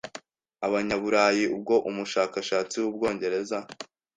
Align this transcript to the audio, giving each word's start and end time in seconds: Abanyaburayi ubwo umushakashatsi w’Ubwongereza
Abanyaburayi 0.65 1.43
ubwo 1.55 1.75
umushakashatsi 1.89 2.75
w’Ubwongereza 2.81 3.57